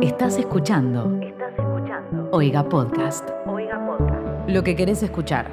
[0.00, 2.28] Estás escuchando Estás escuchando.
[2.30, 3.28] Oiga Podcast.
[3.46, 4.48] Oiga Podcast.
[4.48, 5.50] Lo que querés escuchar.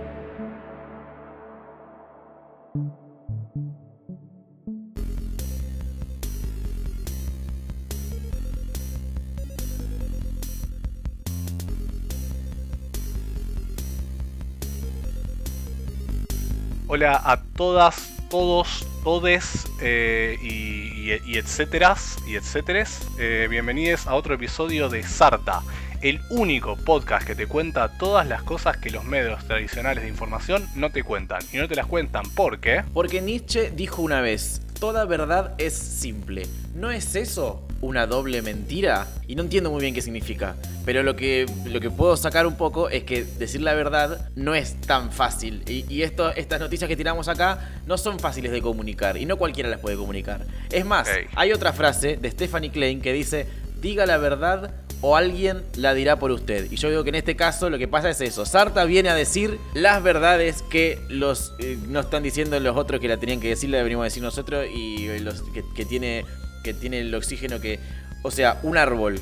[16.88, 23.07] Hola a todas, todos, todes eh, y, y- etcéteras y etcéteres.
[23.20, 25.61] Eh, bienvenidos a otro episodio de Sarta,
[26.02, 30.67] el único podcast que te cuenta todas las cosas que los medios tradicionales de información
[30.73, 31.44] no te cuentan.
[31.53, 32.83] Y no te las cuentan porque...
[32.95, 36.47] Porque Nietzsche dijo una vez, toda verdad es simple.
[36.73, 39.07] ¿No es eso una doble mentira?
[39.27, 40.55] Y no entiendo muy bien qué significa.
[40.85, 44.55] Pero lo que, lo que puedo sacar un poco es que decir la verdad no
[44.55, 45.63] es tan fácil.
[45.67, 49.17] Y, y esto, estas noticias que tiramos acá no son fáciles de comunicar.
[49.17, 50.45] Y no cualquiera las puede comunicar.
[50.71, 53.47] Es más, hay otra frase de Stephanie Klein que dice,
[53.81, 56.72] diga la verdad o alguien la dirá por usted.
[56.72, 58.45] Y yo digo que en este caso lo que pasa es eso.
[58.45, 63.07] Sarta viene a decir las verdades que los eh, no están diciendo los otros que
[63.07, 66.25] la tenían que decir, la deberíamos decir nosotros y los que, que tiene
[66.66, 67.80] que tiene el oxígeno que,
[68.23, 69.21] o sea, un árbol,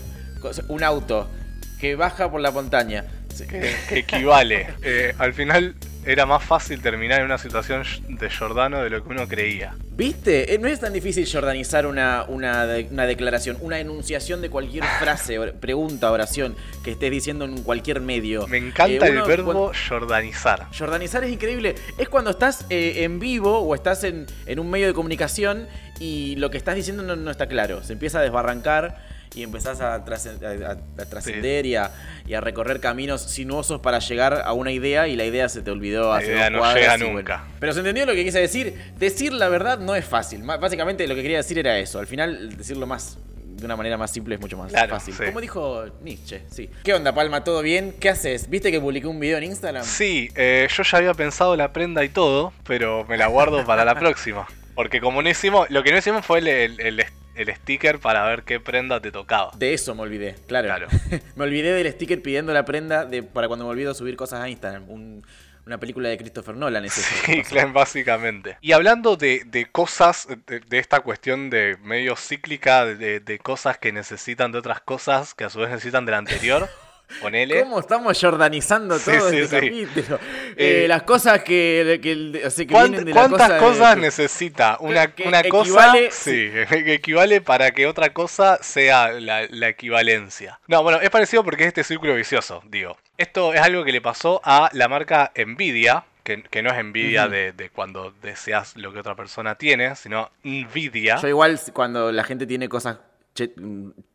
[0.69, 1.30] un auto
[1.77, 3.03] que baja por la montaña.
[3.50, 4.67] Que, que equivale.
[4.81, 5.75] Eh, al final
[6.06, 9.76] era más fácil terminar en una situación de Jordano de lo que uno creía.
[9.96, 10.54] ¿Viste?
[10.54, 15.40] Eh, No es tan difícil jordanizar una, una, una declaración, una enunciación de cualquier frase,
[15.54, 18.48] pregunta, oración que estés diciendo en cualquier medio.
[18.48, 20.68] Me encanta Eh, el verbo jordanizar.
[20.78, 21.76] Jordanizar es increíble.
[21.98, 25.68] Es cuando estás eh, en vivo o estás en, en un medio de comunicación
[26.00, 27.84] y lo que estás diciendo no, no está claro.
[27.84, 31.92] Se empieza a desbarrancar y empezás a, trascen- a- a- a trascender y, a,
[32.28, 35.72] y a recorrer caminos sinuosos para llegar a una idea y la idea se te
[35.72, 37.14] olvidó La hace idea dos no llega bueno.
[37.14, 37.44] nunca.
[37.59, 38.94] Pero se entendió lo que quise decir.
[38.98, 40.44] Decir la verdad no es fácil.
[40.44, 42.00] Básicamente lo que quería decir era eso.
[42.00, 45.14] Al final decirlo más de una manera más simple es mucho más Claro, fácil.
[45.14, 45.23] sí.
[45.25, 46.70] Como dijo Nietzsche, sí.
[46.84, 47.44] ¿Qué onda, Palma?
[47.44, 47.94] ¿Todo bien?
[48.00, 48.50] ¿Qué haces?
[48.50, 49.86] ¿Viste que publiqué un video en Instagram?
[49.86, 53.86] Sí, eh, yo ya había pensado la prenda y todo, pero me la guardo para
[53.86, 54.47] la próxima.
[54.75, 58.23] Porque como no hicimos, lo que no hicimos fue el, el- el- el sticker para
[58.25, 59.51] ver qué prenda te tocaba.
[59.57, 60.67] De eso me olvidé, claro.
[60.67, 60.88] Claro.
[61.35, 64.49] me olvidé del sticker pidiendo la prenda de, para cuando me olvido subir cosas a
[64.49, 64.89] Instagram.
[64.89, 65.25] Un-
[65.66, 67.16] una película de Christopher Nolan es eso.
[67.25, 68.57] Sí, básicamente.
[68.59, 73.77] Y hablando de, de cosas, de, de esta cuestión de medio cíclica, de, de cosas
[73.77, 76.69] que necesitan de otras cosas, que a su vez necesitan de la anterior,
[77.22, 77.62] ponele.
[77.64, 79.86] ¿Cómo estamos jordanizando todo sí, este sí.
[79.86, 80.19] capítulo?
[80.58, 83.97] Eh, Eh, las cosas que, que, sea, que ¿Cuánt- vienen de la ¿Cuántas cosa cosas
[83.97, 85.69] necesita una, que una cosa?
[85.94, 90.59] equivale- Sí, que equivale para que otra cosa sea la, la equivalencia.
[90.68, 92.97] No, bueno, es parecido porque es este círculo vicioso, digo.
[93.18, 97.24] Esto es algo que le pasó a la marca Nvidia, que, que no es Nvidia
[97.25, 97.31] Ujú.
[97.31, 101.18] de, de cuando deseas lo que otra persona tiene, sino Nvidia.
[101.22, 102.97] Yo igual cuando la gente tiene cosas
[103.36, 103.53] che-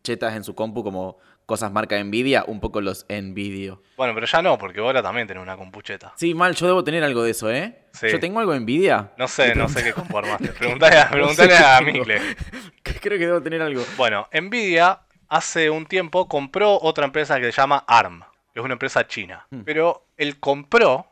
[0.03, 3.83] chetas en su compu como cosas marca Nvidia, un poco los envidio.
[3.97, 6.13] Bueno, pero ya no, porque ahora también tenés una compucheta.
[6.15, 7.87] Sí, mal, yo debo tener algo de eso, ¿eh?
[7.95, 8.09] Sí.
[8.11, 9.13] Yo tengo algo de Nvidia.
[9.17, 10.49] No sé, no sé qué compu armaste.
[10.59, 11.81] Preguntale a, preguntale a.
[12.83, 13.83] Creo que debo tener algo.
[13.97, 18.75] Bueno, Nvidia hace un tiempo compró otra empresa que se llama ARM, que es una
[18.75, 19.47] empresa china.
[19.49, 19.63] Hmm.
[19.63, 21.07] Pero el compró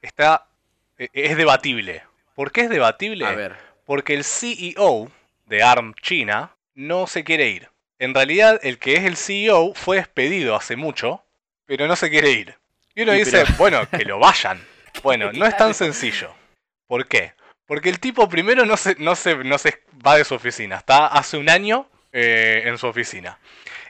[0.00, 0.46] está
[0.96, 2.02] e- es debatible.
[2.34, 3.26] ¿Por qué es debatible?
[3.26, 3.56] A ver.
[3.84, 5.12] Porque el CEO
[5.44, 7.71] de ARM China no se quiere ir.
[8.02, 11.24] En realidad, el que es el CEO fue despedido hace mucho,
[11.66, 12.58] pero no se quiere ir.
[12.96, 14.60] Y uno Y dice, pero- bueno, que lo vayan.
[15.02, 16.34] Bueno, no es tan sencillo.
[16.86, 17.32] ¿Por qué?
[17.66, 20.76] Porque el tipo primero no se, no se, no se va de su oficina.
[20.76, 23.38] Está hace un año eh, en su oficina.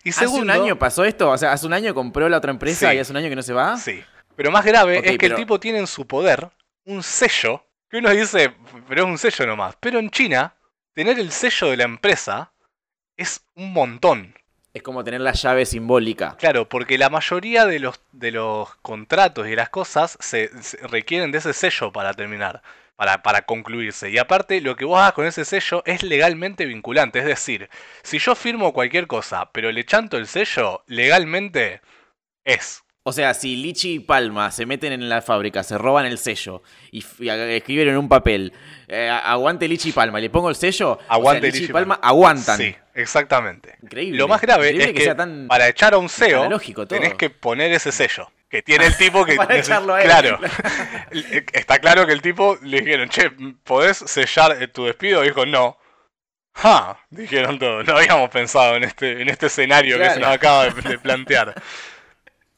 [0.04, 1.30] Y segundo, ¿Hace un año pasó esto?
[1.30, 2.96] O sea, ¿hace un año compró la otra empresa Sí.
[2.96, 3.76] y hace un año que no se va?
[3.78, 4.04] Sí.
[4.36, 6.50] Pero más grave es que pero- el tipo tiene en su poder
[6.84, 8.54] un sello que uno dice,
[8.88, 9.74] pero es un sello nomás.
[9.80, 10.54] Pero en China,
[10.94, 12.51] tener el sello de la empresa
[13.16, 14.34] es un montón.
[14.74, 16.36] Es como tener la llave simbólica.
[16.38, 21.30] Claro, porque la mayoría de los, de los contratos y las cosas se, se requieren
[21.30, 22.62] de ese sello para terminar,
[22.96, 24.10] para, para concluirse.
[24.10, 27.18] Y aparte, lo que vos hagas con ese sello es legalmente vinculante.
[27.18, 27.68] Es decir,
[28.02, 31.82] si yo firmo cualquier cosa, pero le chanto el sello, legalmente
[32.44, 32.82] es.
[33.04, 36.62] O sea, si Lichi y Palma se meten en la fábrica, se roban el sello
[36.92, 38.52] y, escriben en un papel,
[38.86, 41.96] eh, aguante Lichi y Palma, le pongo el sello, Aguante o sea, Lichi y Palma
[41.96, 42.08] Palma.
[42.08, 42.58] aguantan.
[42.58, 43.76] Sí, exactamente.
[43.82, 44.18] Increíble.
[44.18, 46.86] Lo más grave Increíble es que que, sea tan- para echar a un CEO todo.
[46.86, 48.30] tenés que poner ese sello.
[48.48, 49.34] Que tiene el tipo que...
[49.36, 50.08] Para echarlo a él.
[50.08, 50.38] Claro.
[51.52, 53.30] Está claro que el tipo le dijeron, che,
[53.64, 55.22] ¿podés sellar eh, tu despido?
[55.22, 55.78] dijo, no.
[56.54, 57.86] Ja, dijeron todos.
[57.86, 61.54] No habíamos pensado en este, en este escenario que se nos acaba de, de plantear.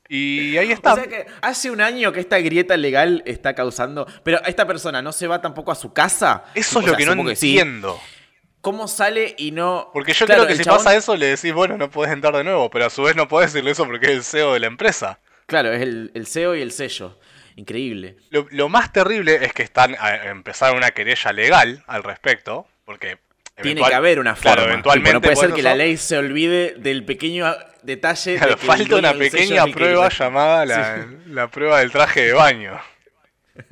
[0.09, 0.93] Y ahí está.
[0.95, 4.07] O sea que hace un año que esta grieta legal está causando.
[4.23, 6.45] Pero esta persona no se va tampoco a su casa.
[6.55, 7.55] Eso es O lo sea, que no supongo sí.
[8.65, 9.91] ¿Cómo sale y no...?
[9.93, 12.35] Porque yo Claro, creo que si chabón- pasa eso le decís, bueno, no puedes entrar
[12.35, 14.61] de nuevo, pero a su vez no podés decirle eso porque es el CEO de
[14.61, 15.21] la empresa.
[15.47, 17.19] Claro, es el, el CEO y el sello.
[17.57, 18.17] Increíble.
[18.31, 23.19] Lo, lo más terrible es que están a, empezar una querella legal al respecto, porque...
[23.63, 24.73] Tiene que haber una Claro, forma.
[24.73, 28.37] eventualmente Tipo, no puede ser que la ley se olvide del pequeño detalle.
[28.39, 32.33] Claro, de que falta una pequeña que- prueba llamada la, la prueba del traje de
[32.33, 32.81] baño.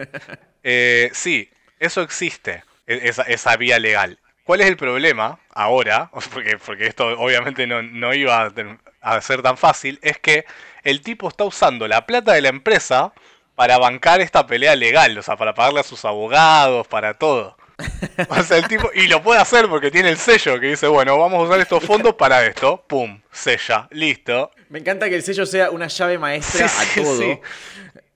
[0.65, 1.51] Eh, sí,
[1.81, 4.19] eso existe, e- esa, esa vía legal.
[4.45, 6.11] ¿Cuál es el problema ahora?
[6.33, 8.53] Porque, porque esto obviamente no, no iba a,
[9.01, 9.99] a ser tan fácil.
[10.03, 10.45] Es que
[10.85, 13.13] el tipo está usando la plata de la empresa
[13.55, 15.17] para bancar esta pelea legal.
[15.19, 17.57] O sea, para pagarle a sus abogados, para todo.
[18.29, 18.91] O sea, el tipo.
[18.95, 21.83] Y lo puede hacer porque tiene el sello que dice: Bueno, vamos a usar estos
[21.85, 22.85] fondos para esto.
[22.87, 24.51] Pum, sella, listo.
[24.69, 27.19] Me encanta que el sello sea una llave maestra Sí, sí, a todo.
[27.19, 27.39] sí.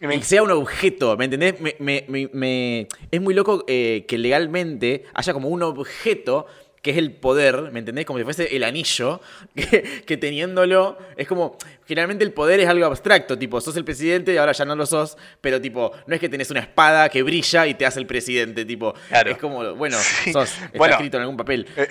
[0.00, 1.54] Y me- sea un objeto, ¿me entendés?
[1.60, 6.46] Me- Es muy loco eh, que legalmente haya como un objeto
[6.86, 8.06] que es el poder, ¿me entendés?
[8.06, 9.20] Como si fuese el anillo,
[9.54, 14.32] que, que teniéndolo, es como, generalmente el poder es algo abstracto, tipo, sos el presidente
[14.32, 17.22] y ahora ya no lo sos, pero tipo, no es que tenés una espada que
[17.22, 19.32] brilla y te hace el presidente, tipo, Claro.
[19.32, 20.32] es como, bueno, Sí.
[20.32, 20.94] sos, está Bueno.
[20.94, 21.66] escrito en algún papel.
[21.76, 21.88] Es,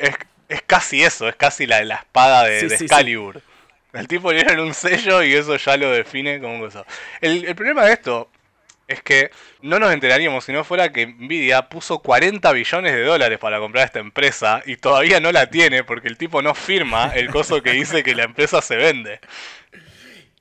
[0.47, 2.83] es- casi eso, es casi la, la espada de, Sí, de sí, sí.
[2.85, 3.41] Excalibur.
[3.93, 6.85] El tipo le dieron un sello y eso ya lo define como un cosa.
[7.21, 8.29] El, el problema de esto
[8.87, 13.39] es que no nos enteraríamos si no fuera que Nvidia puso 40 billones de dólares
[13.39, 17.29] para comprar esta empresa y todavía no la tiene porque el tipo no firma el
[17.29, 19.19] coso que dice que la empresa se vende.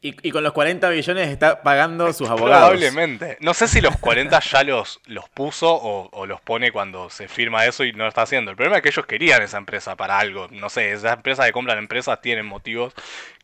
[0.06, 2.68] Y, y con los 40 billones está pagando sus abogados.
[2.78, 3.38] Probablemente.
[3.40, 7.26] No sé si los 40 ya los, los puso o, o los pone cuando se
[7.26, 8.50] firma eso y no lo está haciendo.
[8.50, 10.48] El problema es que ellos querían esa empresa para algo.
[10.50, 12.92] No sé, esas empresas que compran empresas tienen motivos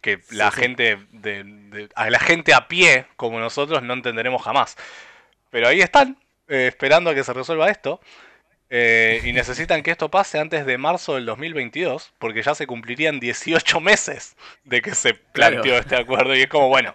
[0.02, 0.60] que la sí.
[0.60, 4.76] gente de, de- a la gente a pie como nosotros no entenderemos jamás.
[5.48, 6.18] Pero ahí están,
[6.48, 8.00] eh, esperando a que se resuelva esto.
[8.70, 13.18] Eh, y necesitan que esto pase antes de marzo del 2022, porque ya se cumplirían
[13.20, 15.78] 18 meses de que se planteó Claro.
[15.78, 16.34] este acuerdo.
[16.36, 16.94] Y es como, bueno,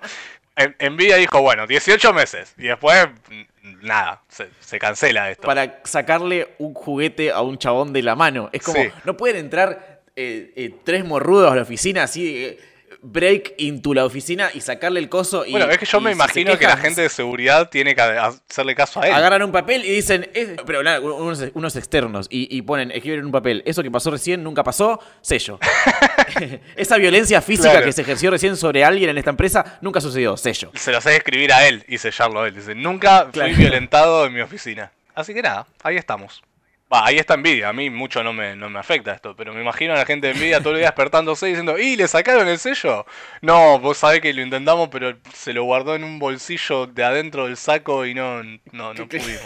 [0.55, 2.53] en- Nvidia dijo, bueno, 18 meses.
[2.57, 5.45] Y después, mm, nada, se, se cancela esto.
[5.45, 8.49] para sacarle un juguete a un chabón de la mano.
[8.53, 8.89] Es como, Sí.
[9.03, 12.57] no pueden entrar eh, eh, tres morrudos a la oficina así,
[13.05, 15.45] break into la oficina y sacarle el coso.
[15.45, 18.75] Y, bueno, es que yo me imagino que la gente de seguridad tiene que hacerle
[18.75, 19.13] caso a él.
[19.13, 23.19] Agarran un papel y dicen, "Es-", pero nada, unos, unos externos, y, y ponen, escriben
[23.19, 25.59] en un papel, eso que pasó recién nunca pasó, sello.
[26.75, 27.85] Esa violencia física Claro.
[27.85, 30.71] que se ejerció recién sobre alguien en esta empresa nunca sucedió, sello.
[30.75, 32.55] Se lo hace escribir a él y sellarlo a él.
[32.55, 33.53] Dice, nunca Claro.
[33.53, 34.91] fui violentado en mi oficina.
[35.13, 36.43] Así que nada, ahí estamos.
[36.89, 37.69] Ahí está Nvidia.
[37.69, 40.27] A mí mucho no me, no me afecta esto, pero me imagino a la gente
[40.27, 43.05] de Nvidia todo el día despertándose y diciendo, ¿y le sacaron el sello?
[43.41, 47.45] No, vos sabés que lo intentamos, pero se lo guardó en un bolsillo de adentro
[47.45, 49.41] del saco y no, no, no pudimos.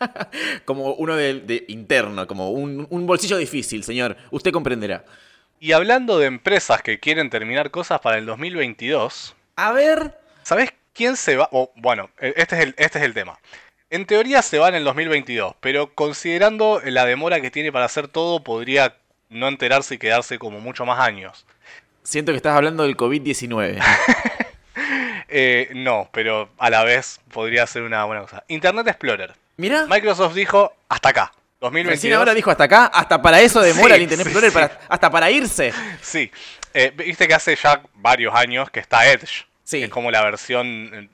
[0.64, 4.16] Como uno de, de interno, como un, un bolsillo difícil, señor.
[4.30, 5.04] Usted comprenderá.
[5.58, 10.16] Y hablando de empresas que quieren terminar cosas para el 2022, A ver.
[10.44, 11.48] ¿Sabes quién se va?
[11.50, 13.38] O, bueno, e- este es, el, este es el tema.
[13.90, 18.06] En teoría se va en el 2022, pero considerando la demora que tiene para hacer
[18.08, 18.96] todo, podría
[19.30, 21.46] no enterarse y quedarse como mucho más años.
[22.02, 23.82] Siento que estás hablando del COVID-19.
[25.30, 28.44] Eh, no, pero a la vez podría ser una buena cosa.
[28.48, 29.34] Internet Explorer.
[29.58, 31.32] Mira, Microsoft dijo hasta acá.
[31.60, 32.18] recién 2022.
[32.18, 34.54] ahora dijo hasta acá, hasta para eso demora Sí, el Internet sí, Explorer, sí.
[34.54, 35.74] para- hasta para irse.
[36.00, 36.30] Sí.
[36.72, 39.44] Eh, Viste que hace ya varios años que está Edge.
[39.64, 39.82] Sí.
[39.82, 41.10] Es como la versión...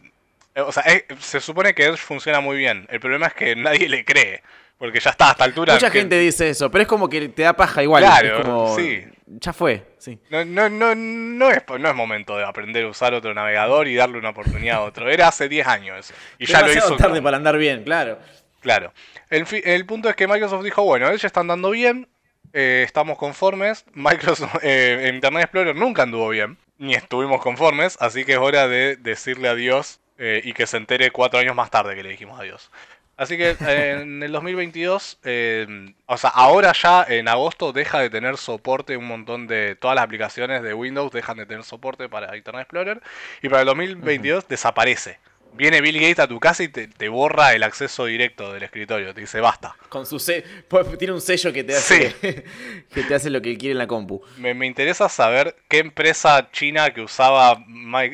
[0.56, 2.86] O sea, eh, se supone que Edge funciona muy bien.
[2.90, 4.42] El problema es que nadie le cree.
[4.76, 5.72] Porque ya está a esta altura.
[5.74, 8.02] Mucha que- gente dice eso, pero es como que te da paja igual.
[8.02, 9.04] Claro, como, sí.
[9.26, 10.18] Ya fue, sí.
[10.30, 13.94] No, no, no, no, es, no es momento de aprender a usar otro navegador y
[13.94, 15.08] darle una oportunidad a otro.
[15.08, 16.14] Era hace 10 años eso.
[16.38, 16.96] Y ya lo hizo.
[16.96, 18.18] tarde para andar bien, claro.
[18.60, 18.92] Claro.
[19.30, 22.08] El, el punto es que Microsoft dijo, bueno, ellos están dando bien,
[22.52, 23.84] eh, estamos conformes.
[23.94, 28.96] Microsoft, eh, Internet Explorer nunca anduvo bien, ni estuvimos conformes, así que es hora de
[28.96, 32.70] decirle adiós eh, y que se entere cuatro años más tarde que le dijimos adiós.
[33.16, 38.10] Así que eh, en el 2022, eh, o sea, ahora ya en agosto deja de
[38.10, 42.36] tener soporte un montón de, todas las aplicaciones de Windows dejan de tener soporte para
[42.36, 43.02] Internet Explorer
[43.42, 45.18] y para el 2022 desaparece.
[45.56, 49.14] Viene Bill Gates a tu casa y te, te borra el acceso directo del escritorio,
[49.14, 49.76] te dice basta.
[49.88, 52.12] Con su se- pues, tiene un sello que te hace
[52.92, 54.20] que te hace lo que quiere en la compu.
[54.36, 57.56] Me, me interesa saber qué empresa china que usaba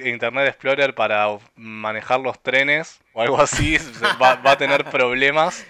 [0.04, 3.78] Internet Explorer para manejar los trenes o algo así
[4.22, 5.64] va, va a tener problemas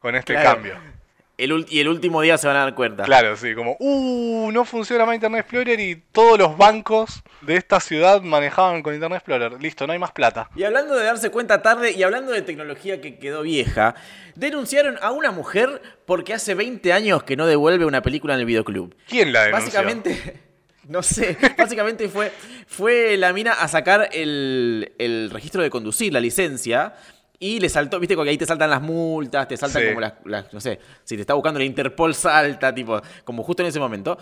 [0.00, 0.54] con este Claro.
[0.54, 0.97] cambio.
[1.38, 3.04] El y el último día se van a dar cuenta.
[3.04, 7.78] Claro, sí, como, uh, no funciona más Internet Explorer y todos los bancos de esta
[7.78, 9.62] ciudad manejaban con Internet Explorer.
[9.62, 10.50] Listo, no hay más plata.
[10.56, 13.94] Y hablando de darse cuenta tarde y hablando de tecnología que quedó vieja,
[14.34, 18.46] denunciaron a una mujer porque hace 20 años que no devuelve una película en el
[18.46, 18.96] videoclub.
[19.06, 19.64] ¿Quién la denunció?
[19.64, 20.40] Básicamente,
[20.88, 22.32] no sé, básicamente fue,
[22.66, 26.94] fue la mina a sacar el, el registro de conducir, la licencia.
[27.40, 29.88] Y le saltó, viste, porque ahí te saltan las multas, te saltan Sí.
[29.88, 33.62] como las, las- no sé, si te está buscando la Interpol salta, tipo, como justo
[33.62, 34.18] en ese momento.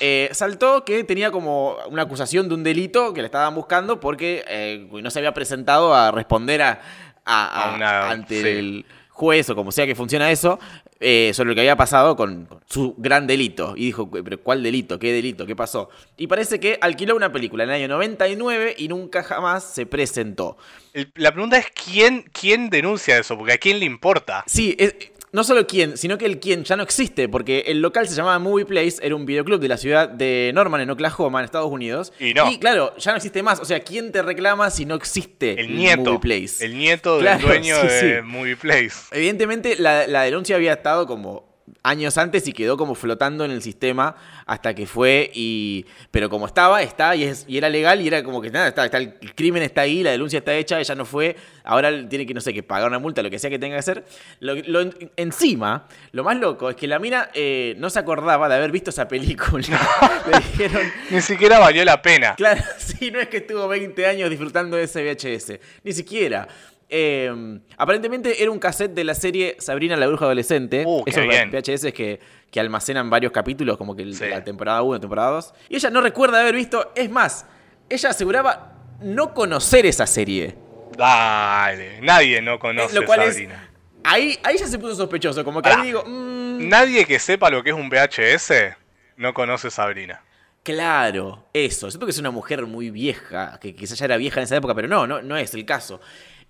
[0.00, 4.44] Eh, saltó que tenía como una acusación de un delito que le estaban buscando porque
[4.48, 6.80] eh, no se había presentado a responder a,
[7.26, 8.48] a- A a- una- ante sí.
[8.48, 10.58] el juez o como sea que funciona eso,
[11.04, 13.74] eh, sobre lo que había pasado con, con su gran delito.
[13.76, 14.98] Y dijo, pero ¿cuál delito?
[14.98, 15.44] ¿Qué delito?
[15.46, 15.90] ¿Qué pasó?
[16.16, 20.56] Y parece que alquiló una película en el año 99 y nunca jamás se presentó.
[20.92, 24.44] El- la pregunta es quién, quién denuncia eso, porque a quién le importa.
[24.46, 24.94] Sí, es-
[25.34, 28.38] no solo quién, sino que el quién ya no existe, porque el local se llamaba
[28.38, 32.12] Movie Place, era un videoclub de la ciudad de Norman, en Oklahoma, en Estados Unidos.
[32.20, 32.48] Y no.
[32.60, 33.58] claro, ya no existe más.
[33.58, 36.04] O sea, ¿quién te reclama si no existe El nieto.
[36.04, 36.64] Movie Place?
[36.64, 38.22] El nieto Claro, del dueño sí, de sí.
[38.24, 38.94] Movie Place.
[39.10, 43.62] Evidentemente, la, la denuncia había estado como años antes y quedó como flotando en el
[43.62, 44.16] sistema
[44.46, 45.86] hasta que fue y...
[46.10, 48.84] Pero como estaba, está y, es, y era legal y era como que nada, está,
[48.84, 52.34] está, el crimen está ahí, la denuncia está hecha, ella no fue, ahora tiene que,
[52.34, 54.04] no sé, que pagar una multa, lo que sea que tenga que hacer.
[54.40, 58.54] Lo, lo- encima, lo más loco es que la mina eh, no se acordaba de
[58.56, 59.66] haber visto esa película.
[60.30, 60.82] Le dijeron...
[61.10, 62.34] Ni siquiera valió la pena.
[62.36, 65.58] Claro, sí, no es que estuvo 20 años disfrutando de ese VHS.
[65.82, 66.46] Ni siquiera.
[66.88, 70.84] Eh, aparentemente era un cassette de la serie Sabrina la bruja adolescente.
[70.86, 71.50] Uh, Esos bien.
[71.50, 74.26] VHS que, que almacenan varios capítulos, como que el- Sí.
[74.28, 75.54] la temporada 1, temporada 2.
[75.68, 76.92] Y ella no recuerda haber visto.
[76.94, 77.46] Es más,
[77.88, 80.54] ella aseguraba no conocer esa serie.
[80.96, 83.34] Dale, nadie no conoce lo cual es.
[83.34, 83.70] Sabrina.
[84.04, 85.44] Ahí, ahí ya se puso sospechoso.
[85.44, 85.80] Como que Pará.
[85.82, 86.04] ahí digo.
[86.06, 88.76] mm, Nadie que sepa lo que es un VHS
[89.16, 90.22] no conoce Sabrina.
[90.62, 91.90] Claro, eso.
[91.90, 94.74] Siento que es una mujer muy vieja, que quizás ya era vieja en esa época,
[94.74, 96.00] pero no, no, no es el caso.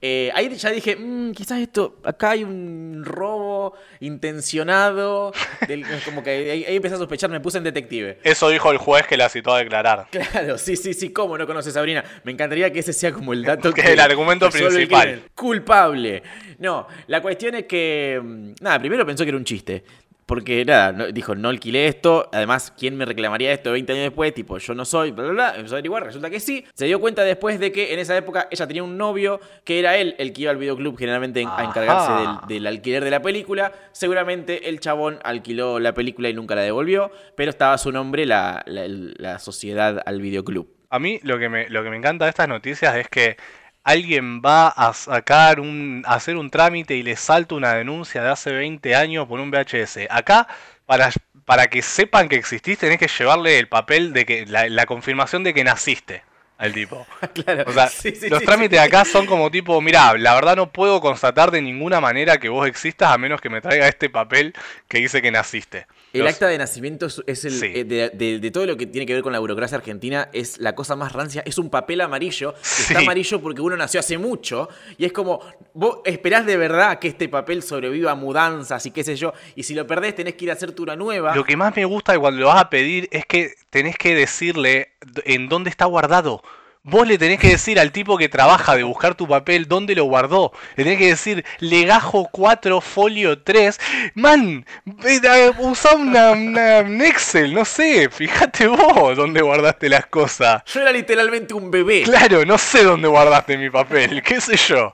[0.06, 5.32] Eh, ahí ya dije, "Mm, quizás esto, acá hay un robo intencionado.
[5.68, 8.18] del- como que ahí, ahí empecé a sospechar, me puse en detective.
[8.22, 10.08] Eso dijo el juez que la citó a declarar.
[10.10, 12.04] Claro, sí, sí, sí, ¿cómo no conoce Sabrina?
[12.24, 15.22] Me encantaría que ese sea como el dato Que el argumento el principal.
[15.34, 16.22] Culpable.
[16.58, 18.20] No, la cuestión es que.
[18.22, 19.84] mm, Nada, primero pensó que era un chiste.
[20.26, 22.28] Porque nada, no- dijo, no alquilé esto.
[22.32, 24.32] Además, ¿quién me reclamaría esto 20 años después?
[24.32, 25.54] Tipo, yo no soy, bla, bla, bla.
[25.56, 26.64] Empezó a averiguar, resulta que sí.
[26.74, 29.96] Se dio cuenta después de que en esa época ella tenía un novio, que era
[29.96, 33.20] él el que iba al videoclub generalmente en- a encargarse del, del alquiler de la
[33.20, 33.72] película.
[33.92, 38.26] Seguramente el chabón alquiló la película y nunca la devolvió, pero estaba a su nombre
[38.26, 40.68] la, la- la sociedad al videoclub.
[40.90, 43.36] A mí lo que me, lo que me encanta de estas noticias es que
[43.84, 48.30] alguien va a sacar un, a hacer un trámite y le salta una denuncia de
[48.30, 50.08] hace 20 años por un VHS.
[50.10, 50.48] Acá,
[50.86, 51.10] para,
[51.44, 55.44] para que sepan que exististe, tenés que llevarle el papel de que, la, la confirmación
[55.44, 56.24] de que naciste
[56.58, 57.06] al tipo.
[57.34, 57.64] claro.
[57.66, 60.72] O sea, Sí, sí, los sí, trámites acá son como tipo, mira, la verdad no
[60.72, 64.54] puedo constatar de ninguna manera que vos existas a menos que me traiga este papel
[64.88, 65.86] que dice que naciste.
[66.14, 67.66] El Los- acta de nacimiento es, es el, Sí.
[67.74, 70.58] eh, de, de- de todo lo que tiene que ver con la burocracia argentina, es
[70.58, 71.42] la cosa más rancia.
[71.44, 75.40] Es un papel amarillo, que está amarillo porque uno nació hace mucho, y es como,
[75.74, 79.64] vos esperás de verdad que este papel sobreviva a mudanzas y qué sé yo, y
[79.64, 81.34] si lo perdés tenés que ir a hacerte una nueva.
[81.34, 84.92] Lo que más me gusta cuando lo vas a pedir es que tenés que decirle
[85.24, 86.42] en dónde está guardado.
[86.86, 90.04] Vos le tenés que decir al tipo que trabaja de buscar tu papel dónde lo
[90.04, 90.52] guardó.
[90.76, 93.80] Le tenés que decir legajo 4 folio 3.
[94.14, 94.66] Man,
[95.60, 98.10] usá una, una- un Excel, no sé.
[98.10, 100.62] Fíjate vos dónde guardaste las cosas.
[100.66, 102.02] Yo era literalmente un bebé.
[102.02, 104.92] Claro, no sé dónde guardaste mi papel, qué sé yo.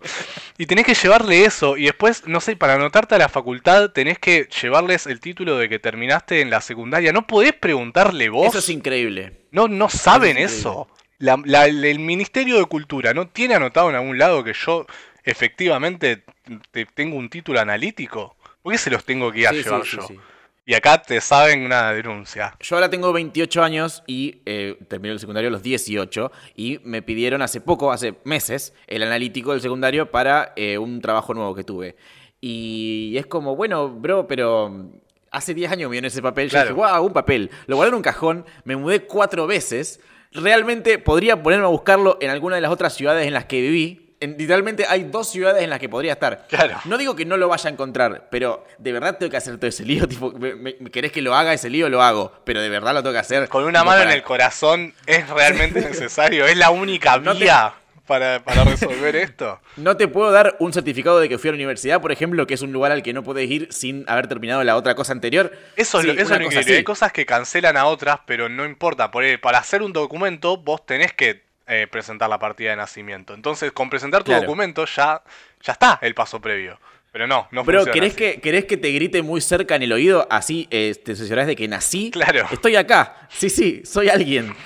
[0.59, 1.77] Y tenés que llevarle eso.
[1.77, 5.69] Y después, no sé, para anotarte a la facultad tenés que llevarles el título de
[5.69, 7.13] que terminaste en la secundaria.
[7.13, 8.47] No podés preguntarle vos.
[8.47, 9.41] Eso es increíble.
[9.51, 10.89] No, no saben Eso es eso.
[11.21, 14.87] La- la- el Ministerio de Cultura no tiene anotado en algún lado que yo
[15.23, 16.25] efectivamente
[16.73, 18.37] te- tengo un título analítico.
[18.63, 20.03] ¿Por qué se los tengo que ir a Sí, llevar sí, yo?
[20.03, 20.19] sí.
[20.67, 22.55] Y acá te saben una denuncia.
[22.61, 27.03] Yo ahora tengo 28 años y eh, terminé el secundario a los 18 y me
[27.03, 31.65] pidieron hace poco, hace meses, el analítico del secundario para eh, un trabajo nuevo que
[31.65, 31.97] tuve.
[32.41, 34.91] Y es como, bueno, bro, pero
[35.31, 36.49] hace 10 años me dieron ese papel.
[36.49, 36.75] Yo Claro.
[36.75, 37.51] dije, wow, un papel.
[37.67, 40.01] Lo guardé en un cajón, me mudé cuatro veces.
[40.33, 44.07] Realmente podría ponerme a buscarlo en alguna de las otras ciudades en las que viví.
[44.21, 46.47] En- literalmente hay dos ciudades en las que podría estar.
[46.47, 46.77] Claro.
[46.85, 49.67] No digo que no lo vaya a encontrar, pero de verdad tengo que hacer todo
[49.67, 50.07] ese lío.
[50.09, 51.89] Tipo, me- me- ¿querés que lo haga ese lío?
[51.89, 52.31] Lo hago.
[52.45, 53.49] Pero de verdad lo tengo que hacer.
[53.49, 56.45] Con una mano en el corazón es realmente necesario.
[56.47, 57.73] Es la única No te- vía
[58.11, 59.61] para, para resolver esto.
[59.77, 62.55] No te puedo dar un certificado de que fui a la universidad, por ejemplo, que
[62.55, 65.53] es un lugar al que no puedes ir sin haber terminado la otra cosa anterior.
[65.77, 66.61] Eso, es Sí, lo- eso es lo cosa increíble.
[66.61, 66.73] así.
[66.75, 69.11] Hay cosas que cancelan a otras, pero no importa.
[69.11, 73.33] Por para hacer un documento, vos tenés que eh, presentar la partida de nacimiento.
[73.33, 74.43] Entonces, con presentar tu Claro.
[74.43, 75.23] documento ya,
[75.63, 76.79] ya está el paso previo.
[77.13, 78.19] Pero no, no funciona ¿querés así.
[78.19, 80.27] que, ¿querés que te grite muy cerca en el oído?
[80.31, 82.11] Así eh, te asegurás de que nací.
[82.11, 82.47] Claro.
[82.51, 83.29] Estoy acá.
[83.31, 84.53] Sí, sí, soy alguien.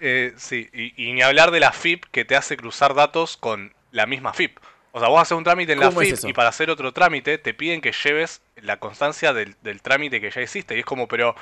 [0.00, 3.74] Eh, sí, y, y ni hablar de la FIP que te hace cruzar datos con
[3.90, 4.58] la misma FIP.
[4.92, 6.92] O sea, vos haces un trámite en la ¿Cómo es FIP y para hacer otro
[6.92, 10.74] trámite te piden que lleves la constancia del, del trámite que ya hiciste.
[10.76, 11.36] Y es como, pero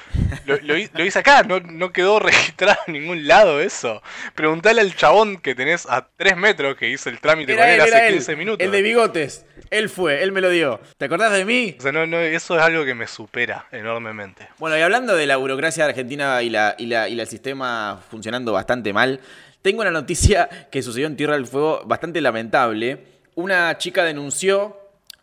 [0.45, 4.03] lo, lo hi- lo hice acá, no, no quedó registrado en ningún lado eso.
[4.35, 8.07] Preguntale al chabón que tenés a 3 metros que hizo el trámite con él hace
[8.09, 8.15] él.
[8.15, 8.65] 15 minutos.
[8.65, 9.47] El de bigotes.
[9.71, 10.81] Él fue, él me lo dio.
[10.99, 11.77] ¿Te acordás de mí?
[11.79, 14.49] O sea, no, no, eso es algo que me supera enormemente.
[14.59, 18.53] Bueno, y hablando de la burocracia Argentina y, la, y, la, y el sistema funcionando
[18.53, 19.21] bastante mal,
[19.63, 23.16] tengo una noticia que sucedió en Tierra del Fuego bastante lamentable.
[23.37, 24.77] Una chica denunció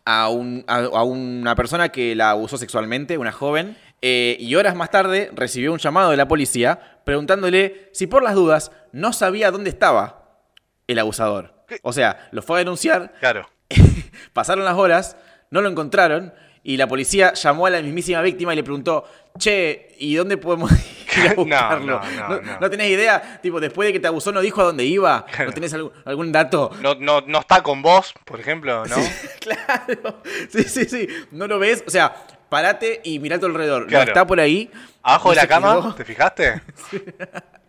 [0.06, 4.76] a, un- a- a una persona que la abusó sexualmente, una joven, eh, y horas
[4.76, 9.52] más tarde recibió un llamado de la policía preguntándole si por las dudas no sabía
[9.52, 10.40] dónde estaba
[10.88, 11.66] el abusador.
[11.82, 13.50] O sea, lo fue a denunciar, Claro.
[14.34, 15.18] Pasaron las horas,
[15.50, 19.06] no lo encontraron y la policía llamó a la mismísima víctima y le preguntó,
[19.38, 20.72] che, ¿y dónde podemos
[21.18, 22.00] ir a No, buscarlo?
[22.00, 22.60] no, no, no.
[22.60, 23.40] ¿No tenés idea?
[23.42, 25.26] Tipo, después de que te abusó no dijo a dónde iba.
[25.26, 25.46] Claro.
[25.46, 26.72] ¿No tenés algún, algún dato?
[26.82, 28.96] No, no, no está con vos, por ejemplo, ¿no?
[29.40, 30.22] claro.
[30.50, 31.08] Sí, sí, sí.
[31.32, 31.84] ¿No lo ves?
[31.86, 32.16] O sea,
[32.50, 33.88] parate y mirá a tu alrededor.
[33.88, 34.12] Claro.
[34.12, 34.72] Está por ahí.
[35.02, 35.96] Abajo de la cama, quedó.
[35.96, 36.62] ¿te fijaste?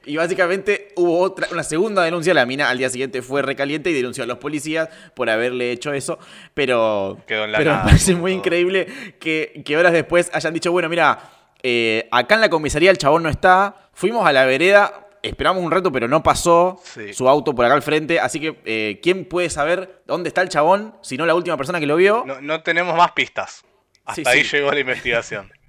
[0.07, 2.35] Y básicamente hubo otra, una segunda denuncia.
[2.35, 5.93] La mina al día siguiente fue recaliente y denunció a los policías por haberle hecho
[5.93, 6.19] eso.
[6.53, 8.39] Pero, Quedó en la pero nada, me parece muy todo.
[8.41, 8.87] increíble
[9.19, 11.19] que, que horas después hayan dicho, bueno, mira,
[11.63, 13.89] eh, acá en la comisaría el chabón no está.
[13.95, 17.15] Fuimos a la vereda, esperamos un rato, pero no pasó Sí.
[17.15, 18.21] su auto por acá al frente.
[18.21, 20.95] Así que, eh, ¿quién puede saber dónde está el chabón?
[21.03, 22.25] Si no la última persona que lo vio.
[22.27, 23.65] No, no tenemos más pistas.
[24.05, 24.57] Hasta Sí, ahí sí.
[24.59, 25.51] llegó la investigación.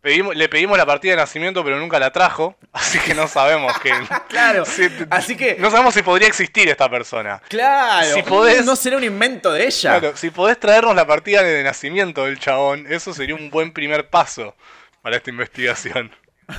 [0.00, 2.56] Pedimos, le pedimos la partida de nacimiento, pero nunca la trajo.
[2.72, 3.90] Así que no sabemos que.
[4.28, 4.64] Claro.
[4.64, 7.40] si- Así que, No sabemos si podría existir esta persona.
[7.48, 8.14] claro.
[8.14, 9.98] si podés- No será un invento de ella.
[9.98, 14.08] Claro, si podés traernos la partida de nacimiento del chabón, eso sería un buen primer
[14.08, 14.54] paso
[15.02, 16.10] para esta investigación.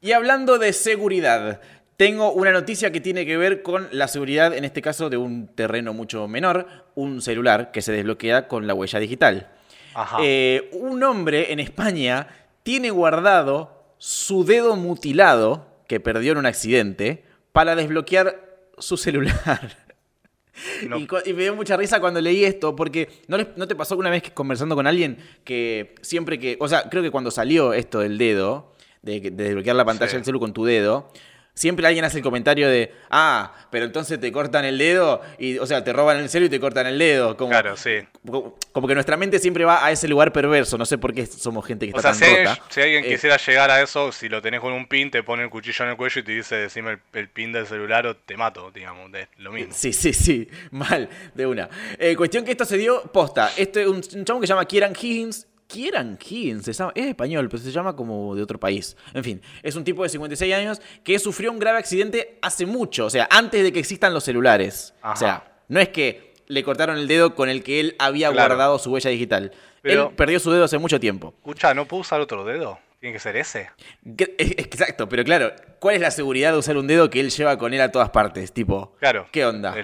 [0.00, 1.60] Y hablando de seguridad,
[1.96, 5.48] tengo una noticia que tiene que ver con la seguridad, en este caso de un
[5.54, 9.48] terreno mucho menor, un celular que se desbloquea con la huella digital.
[10.22, 12.28] Eh, un hombre en España
[12.62, 18.44] tiene guardado su dedo mutilado que perdió en un accidente para desbloquear
[18.78, 19.76] su celular.
[20.88, 20.96] No.
[20.98, 24.08] Y, me dio mucha risa cuando leí esto, porque ¿no, les- ¿no te pasó alguna
[24.10, 28.00] vez que conversando con alguien que siempre que, o sea, creo que cuando salió esto
[28.00, 30.16] del dedo, de, que- de desbloquear la pantalla Sí.
[30.16, 31.10] del celu con tu dedo,
[31.56, 35.66] siempre alguien hace el comentario de, ah, pero entonces te cortan el dedo, y, o
[35.66, 37.34] sea, te roban el celu y te cortan el dedo.
[37.36, 38.00] Como, Claro, sí.
[38.24, 41.24] como, como que nuestra mente siempre va a ese lugar perverso, no sé por qué
[41.26, 42.62] somos gente que O sea, está si, tan hay- rota.
[42.68, 45.42] si alguien Eh, quisiera llegar a eso, si lo tenés con un pin, te pone
[45.44, 48.14] el cuchillo en el cuello y te dice, decime el, el pin del celular o
[48.14, 49.72] te mato, digamos, es lo mismo.
[49.74, 51.68] Sí, sí, sí, mal, de una.
[51.98, 53.50] Eh, cuestión que esto se dio posta.
[53.56, 55.46] Este es un, un que se llama Kieran Higgins.
[55.66, 58.96] Kieran Higgins, es español, pero se llama como de otro país.
[59.14, 63.06] En fin, es un tipo de 56 años que sufrió un grave accidente hace mucho,
[63.06, 64.94] o sea, antes de que existan los celulares.
[65.02, 65.12] Ajá.
[65.12, 68.50] O sea, no es que le cortaron el dedo con el que él había Claro.
[68.54, 69.50] guardado su huella digital.
[69.82, 71.34] Pero- Él perdió su dedo hace mucho tiempo.
[71.38, 72.78] Escucha, ¿no puedo usar otro dedo?
[73.06, 73.70] Tiene que ser ese.
[74.36, 77.72] Exacto, pero claro, ¿cuál es la seguridad de usar un dedo que él lleva con
[77.72, 78.52] él a todas partes?
[78.52, 79.28] Tipo, Claro.
[79.30, 79.76] ¿qué onda?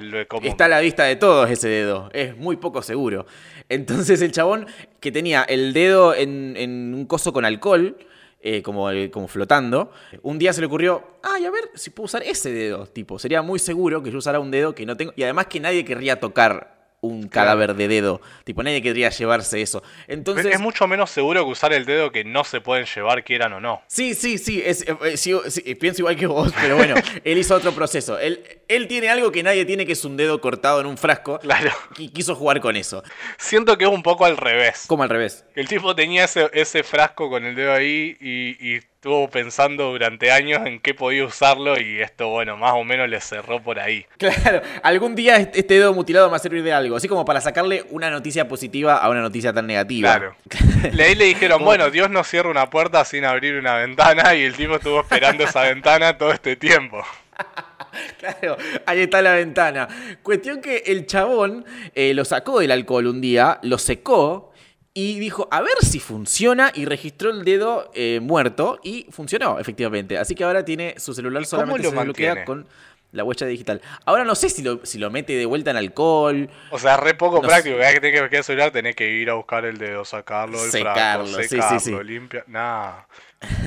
[0.43, 3.27] Está a la vista de todos ese dedo, es muy poco seguro.
[3.69, 4.67] Entonces el chabón
[4.99, 7.97] que tenía el dedo en, en un coso con alcohol,
[8.41, 12.07] eh, como, eh, como flotando, un día se le ocurrió, ay, a ver si puedo
[12.07, 15.13] usar ese dedo, tipo, sería muy seguro que yo usara un dedo que no tengo,
[15.15, 19.83] y además que nadie querría tocar un cadáver de dedo, tipo, nadie querría llevarse eso.
[20.07, 20.47] Entonces...
[20.47, 23.61] es mucho menos seguro que usar el dedo que no se pueden llevar, quieran o
[23.61, 23.83] no.
[23.89, 25.35] Sí, sí, sí, es, eh, eh, sí,
[25.75, 28.21] pienso igual que vos, pero bueno, él hizo otro proceso.
[28.21, 31.41] Él, él tiene algo que nadie tiene, que es un dedo cortado en un frasco.
[31.41, 31.73] Claro.
[31.99, 33.03] Y quiso jugar con eso.
[33.37, 34.85] Siento que es un poco al revés.
[34.87, 35.45] Como al revés.
[35.57, 40.31] El tipo tenía ese, ese frasco con el dedo ahí y, y estuvo pensando durante
[40.31, 44.07] años en qué podía usarlo y esto, bueno, más o menos le cerró por ahí.
[44.17, 46.95] Claro, algún día este dedo mutilado me va a servir de algo.
[46.95, 50.09] Así como para sacarle una noticia positiva a una noticia tan negativa.
[50.17, 50.37] Claro.
[50.93, 54.45] Le- Ahí le dijeron, bueno, Dios no cierra una puerta sin abrir una ventana y
[54.45, 57.03] el tipo estuvo esperando esa ventana todo este tiempo.
[58.19, 59.87] Claro, ahí está la ventana.
[60.23, 64.52] Cuestión que el chabón eh, lo sacó del alcohol un día, lo secó
[64.95, 70.19] y dijo, a ver si funciona y registró el dedo eh, muerto y funcionó, efectivamente.
[70.19, 72.45] Así que ahora tiene su celular ¿Y cómo solamente se mantiene?
[72.45, 72.67] con...
[73.13, 73.81] la huella digital.
[74.05, 76.51] Ahora no sé si lo, si lo mete de vuelta en alcohol.
[76.71, 77.77] O sea, re poco No práctico.
[77.77, 80.05] Cada vez que tenés que buscar el celular, tenés que ir a buscar el dedo,
[80.05, 82.05] sacarlo del Secarlo, frasco, sí, sí, secarlo, sí.
[82.05, 82.45] limpia.
[82.47, 82.93] Nah.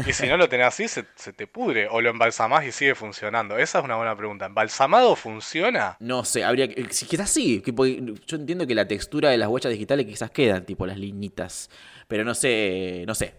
[0.08, 1.88] Y si no lo tenés así, se, se te pudre.
[1.90, 3.58] O lo embalsamás y sigue funcionando.
[3.58, 4.46] Esa es una buena pregunta.
[4.46, 5.98] ¿Embalsamado funciona?
[6.00, 6.86] No sé, habría que.
[6.92, 7.62] si- Quizás sí.
[7.66, 11.70] yo entiendo que la textura de las huellas digitales quizás quedan, tipo las liñitas.
[12.08, 13.04] Pero no sé.
[13.08, 13.36] No sé.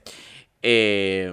[0.62, 1.32] Eh,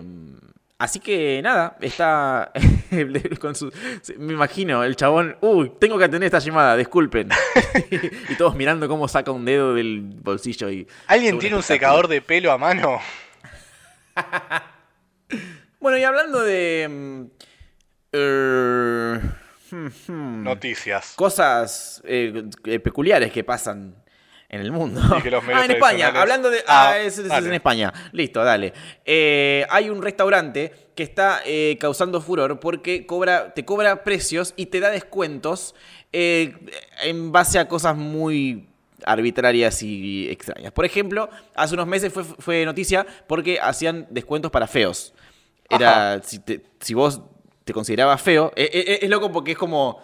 [0.77, 2.51] así que nada, está.
[3.39, 3.71] con su,
[4.17, 5.35] me imagino, el chabón.
[5.41, 7.29] Uy, tengo que atender esta llamada, disculpen.
[8.29, 10.87] y todos mirando cómo saca un dedo del bolsillo y.
[11.07, 12.99] ¿Alguien tiene un secador de pelo a mano?
[15.83, 16.87] Bueno, y hablando de.
[16.89, 17.23] mm,
[18.13, 19.21] er,
[19.69, 21.13] hmm, hmm, Noticias.
[21.17, 22.45] cosas eh,
[22.81, 23.93] peculiares que pasan
[24.47, 25.01] en el mundo.
[25.19, 26.59] Y que los medios ah, en España, hablando de...
[26.67, 27.47] Ah, Ah, es, es- es dale.
[27.49, 27.91] en España.
[28.13, 28.71] Listo, dale.
[29.03, 34.67] Eh, hay un restaurante que está eh, causando furor porque cobra, te cobra precios y
[34.67, 35.75] te da descuentos
[36.13, 36.55] eh,
[37.03, 38.69] en base a cosas muy
[39.05, 40.71] arbitrarias y extrañas.
[40.71, 45.13] Por ejemplo, hace unos meses fue, fue noticia porque hacían descuentos para feos.
[45.69, 47.21] Era, si, te- si vos
[47.63, 50.01] te considerabas feo, eh, eh, es loco porque es como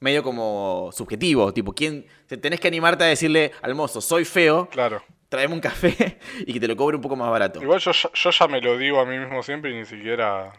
[0.00, 4.66] medio como subjetivo, tipo, ¿quién te tenés que animarte a decirle al mozo, soy feo,
[4.70, 5.02] Claro.
[5.28, 7.60] tráeme un café y que te lo cobre un poco más barato?
[7.62, 10.52] Igual yo, ya- yo ya me lo digo a mí mismo siempre y ni siquiera...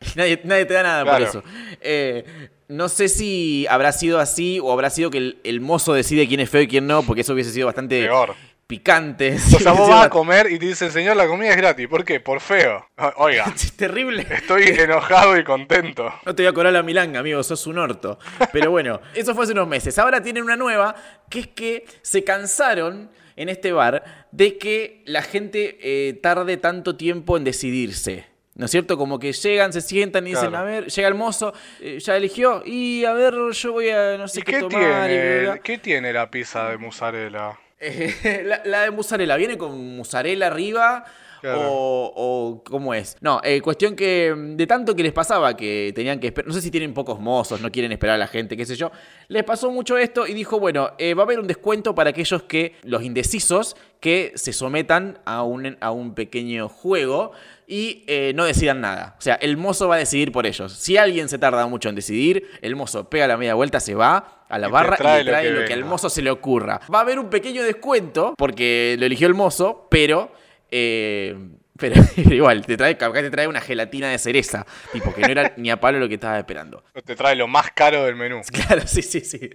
[0.16, 1.18] Nadie, nadie te da nada Claro.
[1.18, 1.42] por eso.
[1.80, 2.24] Eh,
[2.68, 6.40] no sé si habrá sido así o habrá sido que el, el mozo decide quién
[6.40, 8.34] es feo y quién no, porque eso hubiese sido bastante Peor.
[8.68, 9.34] Picante.
[9.34, 11.88] O sea, vos vas a comer y te dicen, señor, la comida es gratis.
[11.88, 12.20] ¿Por qué?
[12.20, 12.86] Por feo.
[13.16, 14.24] Oiga, Es terrible.
[14.30, 16.12] estoy enojado y contento.
[16.24, 18.18] No te voy a cobrar la milanga, amigo, sos un orto.
[18.52, 19.98] Pero bueno, eso fue hace unos meses.
[19.98, 20.94] Ahora tienen una nueva,
[21.28, 26.96] que es que se cansaron en este bar de que la gente eh, tarde tanto
[26.96, 28.26] tiempo en decidirse.
[28.54, 28.98] ¿No es cierto?
[28.98, 30.66] Como que llegan, se sientan y dicen, Claro.
[30.66, 34.26] a ver, llega el mozo, eh, ya eligió, y a ver, yo voy a no
[34.26, 35.08] sé ¿Y qué, qué tomar.
[35.08, 35.58] y bla, bla.
[35.60, 37.56] qué tiene la pizza de mozzarella?
[37.80, 41.04] Eh, la, la de mozzarella, ¿viene con mozzarella arriba?
[41.40, 41.60] Claro.
[41.62, 43.16] O, o cómo es?
[43.20, 46.54] No, eh, cuestión que mm, de tanto que les pasaba que tenían que esperar, no
[46.54, 48.90] sé si tienen pocos mozos, no quieren esperar a la gente, qué sé yo,
[49.28, 52.42] les pasó mucho esto y dijo, bueno, eh, va a haber un descuento para aquellos
[52.42, 57.32] que, los indecisos, que se sometan a un, a un pequeño juego
[57.66, 59.16] y eh, no decidan nada.
[59.18, 60.72] O sea, el mozo va a decidir por ellos.
[60.72, 64.44] Si alguien se tarda mucho en decidir, el mozo pega la media vuelta, se va
[64.48, 66.22] a la Y barra trae y le lo trae que lo que al mozo se
[66.22, 66.80] le ocurra.
[66.92, 70.32] Va a haber un pequeño descuento porque lo eligió el mozo, pero.
[70.70, 71.36] Eh,
[71.78, 74.66] pero, pero igual, te trae, capaz te trae una gelatina de cereza.
[74.92, 76.84] Tipo, que no era ni a palo lo que estaba esperando.
[77.04, 78.40] Te trae lo más caro del menú.
[78.52, 79.50] Claro, sí, sí, sí.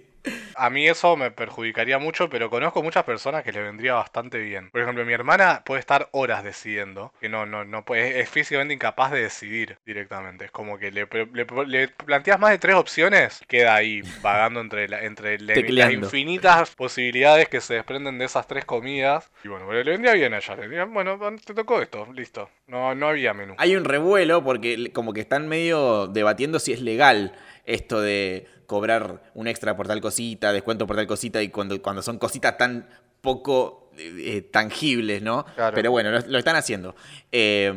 [0.56, 4.70] A mí eso me perjudicaría mucho, pero conozco muchas personas que le vendría bastante bien.
[4.70, 8.74] Por ejemplo, mi hermana puede estar horas decidiendo, que no, no, no puede, es físicamente
[8.74, 10.44] incapaz de decidir directamente.
[10.46, 14.88] Es como que le, le, le planteas más de tres opciones, queda ahí vagando entre,
[14.88, 19.30] la, entre le- las infinitas posibilidades que se desprenden de esas tres comidas.
[19.42, 20.56] Y bueno, le vendría bien a ella.
[20.56, 22.48] Le diría, bueno, te tocó esto, listo.
[22.66, 23.54] No, no había menú.
[23.58, 27.34] Hay un revuelo porque como que están medio debatiendo si es legal
[27.66, 32.02] esto de cobrar un extra por tal cosita, descuento por tal cosita, y cuando, cuando
[32.02, 32.88] son cositas tan
[33.20, 35.44] poco eh, eh, tangibles, ¿no?
[35.54, 35.74] Claro.
[35.74, 36.94] Pero bueno, lo, lo están haciendo.
[37.32, 37.72] Eh,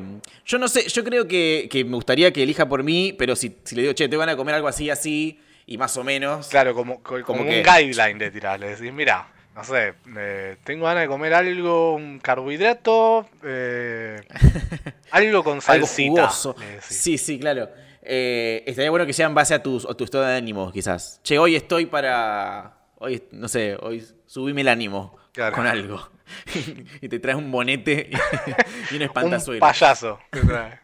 [0.45, 3.55] yo no sé, yo creo que, que me gustaría que elija por mí, pero si,
[3.63, 6.47] si le digo, che, te van a comer algo así, así, y más o menos.
[6.47, 8.59] Claro, como, co- como Como un que- guideline le tirás.
[8.59, 14.19] Le decís, mira, no sé, eh, tengo ganas de comer algo, un carbohidrato, eh,
[15.11, 16.09] algo con Algo salsita.
[16.27, 16.55] jugoso.
[16.59, 16.85] le decís.
[16.87, 17.69] Sí, sí, claro.
[18.09, 21.19] Eh, estaría bueno que sea en base a tus, a tu estado de ánimo, quizás.
[21.23, 22.77] Che, hoy estoy para.
[22.99, 25.55] Hoy, no sé, hoy subime el ánimo Claro.
[25.55, 26.09] con algo.
[27.01, 28.15] y te traes un bonete y,
[28.91, 29.59] y un un espantazuelo.
[29.59, 30.19] payaso.
[30.31, 30.79] te trae.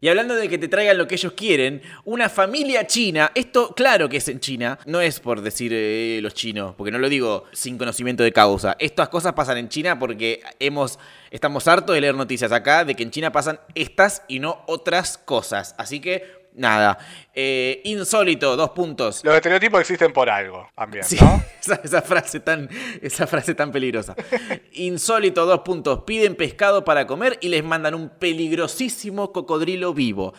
[0.00, 4.08] Y hablando de que te traigan lo que ellos quieren, una familia china, esto claro
[4.08, 7.44] que es en China, no es por decir eh, los chinos, porque no lo digo
[7.52, 8.76] sin conocimiento de causa.
[8.78, 10.98] Estas cosas pasan en China porque hemos,
[11.30, 15.18] estamos hartos de leer noticias acá de que en China pasan estas y no otras
[15.18, 15.74] cosas.
[15.78, 16.98] Así que, nada,
[17.34, 19.22] eh, insólito, dos puntos.
[19.24, 21.42] Los estereotipos existen por algo también, Sí, ¿no?
[21.60, 22.68] esa, esa frase tan,
[23.02, 24.14] esa frase tan peligrosa.
[24.72, 26.00] Insólito, dos puntos.
[26.06, 30.34] Piden pescado para comer y les mandan un peligrosísimo cocodrilo vivo.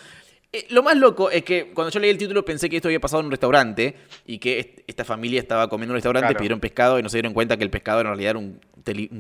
[0.54, 3.00] Eh, lo más loco es que cuando yo leí el título pensé que esto había
[3.00, 3.96] pasado en un restaurante
[4.26, 6.38] y que est- esta familia estaba comiendo en un restaurante, Claro.
[6.40, 8.60] pidieron pescado y no se dieron cuenta que el pescado en realidad era un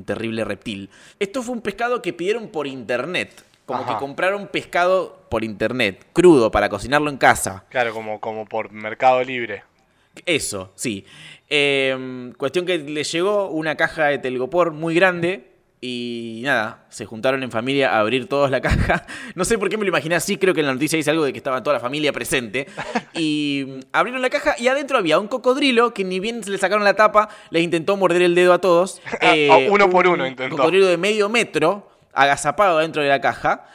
[0.06, 0.90] terrible reptil.
[1.20, 3.32] Esto fue un pescado que pidieron por internet.
[3.72, 3.94] Como Ajá.
[3.94, 7.64] que compraron pescado por internet, crudo, para cocinarlo en casa.
[7.70, 9.64] Claro, como, como por Mercado Libre.
[10.26, 11.06] Eso, sí.
[11.50, 15.48] Eh, cuestión que le llegó una caja de telgopor muy grande
[15.84, 19.06] Y nada, se juntaron en familia a abrir todos la caja.
[19.36, 21.24] No sé por qué me lo imaginé así, creo que en la noticia dice algo
[21.24, 22.68] de que estaba toda la familia presente.
[23.14, 26.58] Y mm, abrieron la caja y adentro había un cocodrilo que ni bien se le
[26.58, 29.02] sacaron la tapa, les intentó morder el dedo a todos.
[29.22, 30.56] Eh, uno por uno intentó.
[30.56, 33.66] Un cocodrilo de medio metro, agazapado dentro de la caja,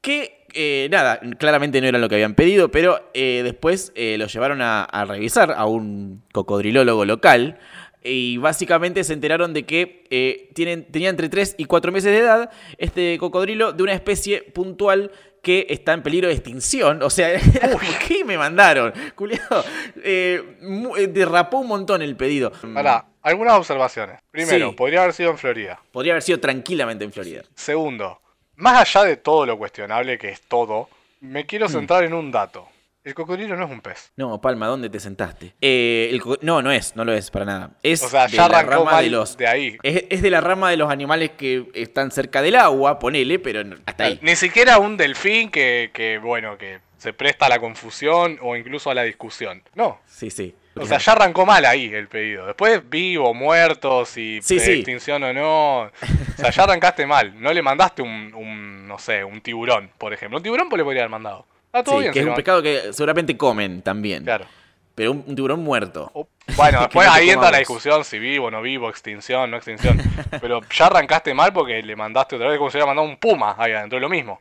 [0.00, 4.26] que eh, nada, claramente no era lo que habían pedido, pero eh, después eh, lo
[4.26, 7.58] llevaron a, a revisar a un cocodrilólogo local.
[8.08, 12.18] Y básicamente se enteraron de que eh, tienen, tenía entre 3 y 4 meses de
[12.18, 15.10] edad este cocodrilo de una especie puntual
[15.42, 17.02] que está en peligro de extinción.
[17.02, 17.38] O sea,
[18.08, 18.92] ¿qué me mandaron?
[19.14, 19.64] Culiado,
[20.02, 20.56] eh,
[20.98, 22.52] eh, derrapó un montón el pedido.
[22.74, 24.20] Pará, algunas observaciones.
[24.30, 24.76] Primero, Sí.
[24.76, 25.80] podría haber sido en Florida.
[25.92, 27.42] Podría haber sido tranquilamente en Florida.
[27.54, 28.20] Segundo,
[28.56, 30.88] más allá de todo lo cuestionable que es todo,
[31.20, 31.46] me Mm.
[31.46, 32.68] quiero centrar en un dato.
[33.06, 34.10] El cocodrilo no es un pez.
[34.16, 35.54] No, Palma, ¿dónde te sentaste?
[35.60, 37.70] Eh, el no, no es, no lo es para nada.
[37.80, 39.36] Es O sea, de ya la arrancó rama mal de los.
[39.36, 39.78] de ahí.
[39.84, 43.62] Es, es de la rama de los animales que están cerca del agua, ponele, pero
[43.86, 44.18] hasta ahí.
[44.22, 48.90] Ni siquiera un delfín que, que, bueno, que se presta a la confusión o incluso
[48.90, 49.62] a la discusión.
[49.76, 50.00] No.
[50.04, 50.52] Sí, sí.
[50.74, 52.44] O sea, ya arrancó mal ahí el pedido.
[52.44, 54.72] Después vivo, muerto, si Sí, sí.
[54.72, 55.82] extinción o no.
[55.82, 55.90] O
[56.36, 57.40] sea, ya arrancaste mal.
[57.40, 60.38] No le mandaste un, un, no sé, un tiburón, por ejemplo.
[60.38, 61.46] Un tiburón pues le podría haber mandado.
[61.78, 64.24] Está todo Sí, bien, que es un pescado que seguramente comen también.
[64.24, 64.46] Claro.
[64.94, 66.10] Pero un, un tiburón muerto.
[66.14, 69.98] O- Bueno, después no ahí entra la discusión si vivo, no vivo, extinción, no extinción.
[70.40, 73.54] Pero ya arrancaste mal porque le mandaste otra vez como si hubiera mandado un puma
[73.58, 74.40] ahí adentro, es lo mismo.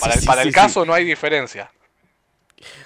[0.00, 1.70] Para, el- sí, para el caso no hay diferencia.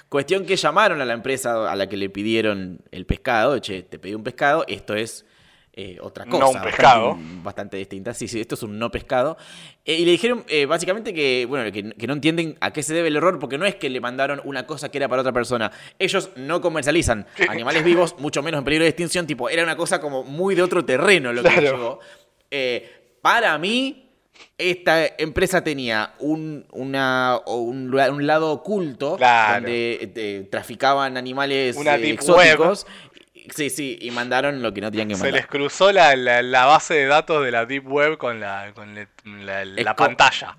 [0.09, 3.57] Cuestión que llamaron a la empresa a la que le pidieron el pescado.
[3.59, 5.25] Che, te pedí un pescado, esto es
[5.73, 6.45] eh, otra No cosa.
[6.47, 7.17] un bastante- pescado.
[7.43, 8.13] Bastante, distinta.
[8.13, 9.37] Sí, sí, esto es un no pescado.
[9.85, 12.93] Eh, y le dijeron eh, básicamente que, bueno, que, que no entienden a qué se
[12.93, 15.31] debe el error, porque no es que le mandaron una cosa que era para otra
[15.31, 15.71] persona.
[15.97, 19.25] Ellos no comercializan animales vivos, mucho menos en peligro de extinción.
[19.25, 21.61] Tipo, era una cosa como muy de otro terreno lo que Claro.
[21.77, 21.99] llegó.
[22.51, 24.09] Eh, para mí,
[24.57, 29.61] esta empresa tenía un, una, un, un lado oculto Claro.
[29.61, 32.85] donde eh, traficaban animales Una eh, exóticos.
[33.55, 35.33] Sí, sí, y mandaron lo que no tenían que Se mandar.
[35.41, 38.93] les cruzó la, la- la base de datos de la Deep Web con la, con
[38.95, 40.55] la, pantalla.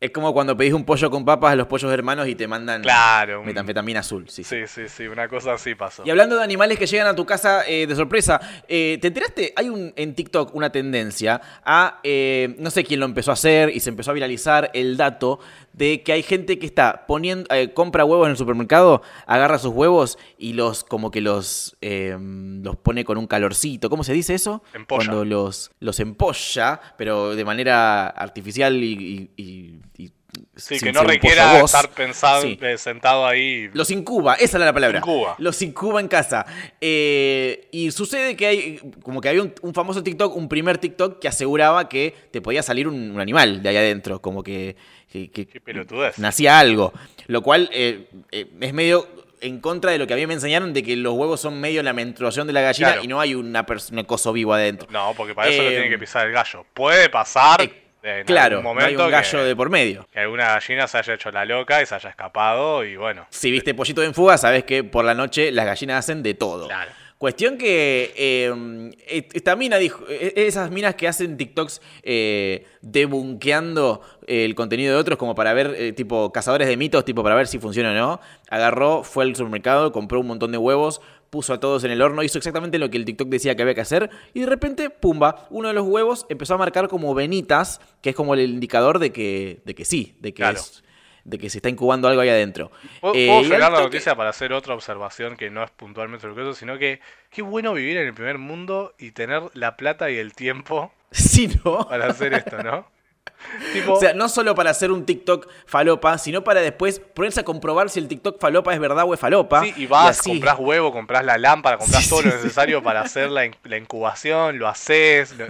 [0.00, 2.82] Es como cuando pedís un pollo con papas a los pollos hermanos y te mandan
[2.82, 3.38] Claro.
[3.40, 4.28] un- metanfetamina azul.
[4.28, 4.56] Sí, sí.
[4.62, 6.02] Sí, sí, sí, una cosa así pasó.
[6.04, 9.52] Y hablando de animales que llegan a tu casa eh, de sorpresa, eh, ¿te enteraste?
[9.54, 13.70] Hay un, en TikTok una tendencia a, eh, no sé quién lo empezó a hacer
[13.70, 15.38] y se empezó a viralizar el dato
[15.72, 19.72] de que hay gente que está poniendo, eh, compra huevos en el supermercado, agarra sus
[19.72, 23.88] huevos y los, como que los, eh, los pone con un calorcito.
[23.90, 24.62] ¿Cómo se dice eso?
[24.74, 25.06] Empolla.
[25.06, 29.30] Cuando los, los empolla, pero de manera artificial y...
[29.36, 30.12] y- y- y
[30.56, 32.58] Sí, sin que no requiera estar pensado, Sí.
[32.62, 33.68] eh, sentado ahí.
[33.74, 34.98] Los incuba, esa era la palabra.
[35.00, 35.34] Incuba.
[35.38, 36.46] Los incuba en casa.
[36.80, 41.18] Eh, y sucede que hay, como que había un, un famoso TikTok, un primer TikTok
[41.18, 44.76] que aseguraba que te podía salir un, un animal de ahí adentro, como que,
[45.12, 46.92] que- que Qué nacía algo.
[47.26, 49.06] Lo cual eh, eh, es medio
[49.40, 51.82] en contra de lo que a mí me enseñaron de que los huevos son medio
[51.82, 53.04] la menstruación de la gallina Claro.
[53.04, 54.88] y no hay una un coso vivo adentro.
[54.90, 56.64] No, porque para eso lo Eh, tiene que pisar el gallo.
[56.72, 57.72] Puede pasar eh,
[58.02, 60.06] en Claro, algún no hay momento un gallo que, de por medio.
[60.12, 63.26] que alguna gallina se haya hecho la loca y se haya escapado y bueno.
[63.30, 66.66] Si viste pollito en fuga, sabes que por la noche las gallinas hacen de todo.
[66.68, 66.90] Claro.
[67.22, 68.90] Cuestión que eh,
[69.32, 74.98] esta mina dijo, eh, esas minas que hacen TikToks eh, debunkeando eh, el contenido de
[74.98, 77.94] otros como para ver, eh, tipo cazadores de mitos, tipo para ver si funciona o
[77.94, 82.02] no, agarró, fue al supermercado, compró un montón de huevos, puso a todos en el
[82.02, 84.90] horno, hizo exactamente lo que el TikTok decía que había que hacer y de repente,
[84.90, 88.98] pumba, uno de los huevos empezó a marcar como venitas, que es como el indicador
[88.98, 90.58] de que, de que sí, de que Claro.
[90.58, 90.82] es...
[91.24, 92.72] De que se está incubando algo ahí adentro.
[93.00, 96.34] ¿Puedo, Eh, puedo y la noticia para hacer otra observación que no es puntualmente lo
[96.34, 100.10] que eso, sino que qué bueno vivir en el primer mundo y tener la plata
[100.10, 101.86] y el tiempo Sí, ¿no?
[101.88, 102.90] para hacer esto, ¿no?
[103.72, 107.44] tipo, O sea, no solo para hacer un TikTok falopa, sino para después ponerse a
[107.44, 109.62] comprobar si el TikTok falopa es verdad o es falopa.
[109.62, 110.30] sí, y vas, así.
[110.30, 113.56] compras huevo, compras la lámpara, compras Sí, todo sí, lo necesario para hacer la, in-
[113.64, 115.36] la incubación, lo haces.
[115.36, 115.46] lo-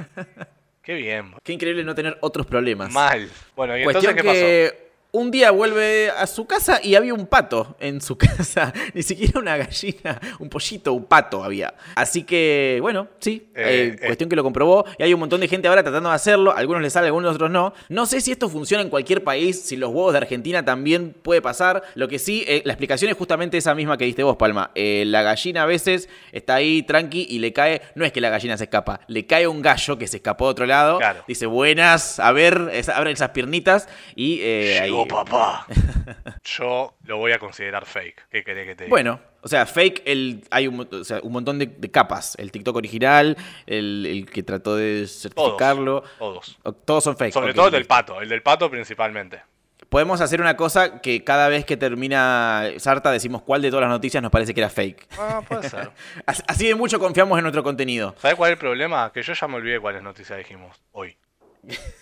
[0.82, 2.90] Qué bien, Qué increíble no tener otros problemas.
[2.92, 3.30] mal.
[3.54, 4.81] Bueno, ¿y Cuestión entonces qué pasó?
[5.14, 8.72] Un día vuelve a su casa y había un pato en su casa.
[8.94, 11.74] Ni siquiera una gallina, un pollito, un pato había.
[11.94, 13.46] Así que, bueno, sí.
[13.54, 14.86] Eh, eh, cuestión que lo comprobó.
[14.98, 16.56] Y hay un montón de gente ahora tratando de hacerlo.
[16.56, 17.74] Algunos les sale, algunos otros no.
[17.90, 21.42] No sé si esto funciona en cualquier país, si los huevos de Argentina también puede
[21.42, 21.82] pasar.
[21.94, 24.70] Lo que sí, eh, la explicación es justamente esa misma que diste vos, Palma.
[24.74, 27.82] La gallina a veces está ahí tranqui y le cae.
[27.94, 30.50] No es que la gallina se escapa, le cae un gallo que se escapó de
[30.52, 30.96] otro lado.
[30.98, 31.22] Claro.
[31.28, 35.66] Dice, buenas, a ver, es- abren esas piernitas y ahí Oh, papá.
[36.44, 38.28] Yo lo voy a considerar fake.
[38.30, 38.90] ¿Qué querés que te diga?
[38.94, 42.34] Bueno, o sea, fake, el, hay un, mo- o sea, un montón de, de capas.
[42.38, 43.36] El TikTok original,
[43.66, 46.02] el, el que trató de certificarlo.
[46.18, 46.58] todos.
[46.84, 47.32] Todos son fake.
[47.32, 49.40] Sobre todo el del pato, el del pato principalmente.
[49.88, 53.90] Podemos hacer una cosa que cada vez que termina Sarta decimos cuál de todas las
[53.90, 55.06] noticias nos parece que era fake.
[55.18, 55.90] Ah, puede ser.
[56.26, 58.14] As- Así de mucho confiamos en nuestro contenido.
[58.18, 59.12] ¿Sabes cuál es el problema?
[59.12, 61.14] Que yo ya me olvidé cuáles noticias dijimos hoy.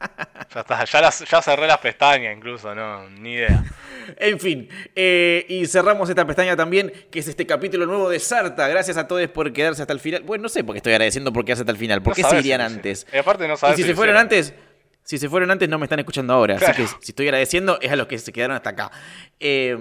[0.54, 3.64] Ya está, ya, las- ya cerré las pestañas incluso, no, ni idea.
[4.18, 8.68] En fin, eh, y cerramos esta pestaña también, que es este capítulo nuevo de Sarta.
[8.68, 10.22] Gracias a todos por quedarse hasta el final.
[10.22, 12.00] Bueno, no sé por qué estoy agradeciendo por quedarse hasta el final.
[12.02, 13.06] ¿Por No qué se irían si antes?
[13.12, 14.22] Y aparte no Y sabes si si se fueron hicieron.
[14.22, 14.54] antes,
[15.02, 16.54] si se fueron antes no me están escuchando ahora.
[16.54, 18.92] Así que si estoy agradeciendo es a los que se quedaron hasta acá.
[19.40, 19.76] Eh,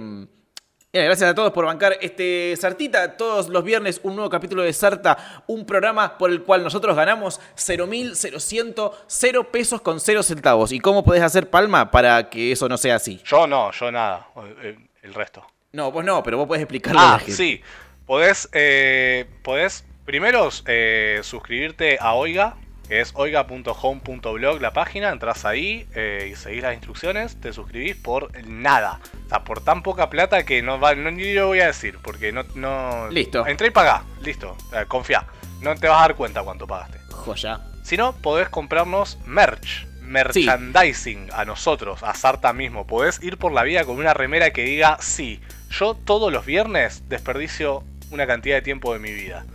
[1.04, 3.18] gracias a todos por bancar este Sartita.
[3.18, 7.40] Todos los viernes un nuevo capítulo de Sarta, un programa por el cual nosotros ganamos
[7.58, 10.72] 0.0100, 0 pesos con 0 centavos.
[10.72, 13.22] ¿Y cómo podés hacer palma para que eso no sea así?
[13.26, 14.28] Yo no, yo nada.
[14.62, 15.46] eh, El resto.
[15.74, 17.00] No, vos no, pero vos podés explicarlo.
[17.02, 17.62] Ah, sí.
[18.06, 22.56] Podés, eh, podés primero eh, suscribirte a Oiga,
[22.88, 25.10] que es oiga.home.blog la página.
[25.10, 27.40] Entras ahí eh, y seguís las instrucciones.
[27.40, 29.00] Te suscribís por nada.
[29.26, 31.98] O sea, por tan poca plata que no va, no, ni lo voy a decir.
[32.02, 32.44] Porque no.
[32.56, 33.46] no Listo.
[33.48, 34.04] Entré y pagá.
[34.22, 34.56] Listo.
[34.74, 35.26] Eh, confía.
[35.62, 37.00] No te vas a dar cuenta cuánto pagaste.
[37.12, 37.60] Joya.
[37.84, 39.88] Si no, podés comprarnos merch.
[40.02, 42.86] Merchandising a nosotros, a Sarta mismo.
[42.86, 47.10] Podés ir por la vida con una remera que diga, sí, yo todos los viernes
[47.10, 49.46] desperdicio una cantidad de tiempo de mi vida.